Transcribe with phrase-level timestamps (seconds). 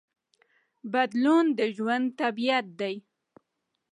[0.91, 2.95] بدلون د ژوند طبیعت دی.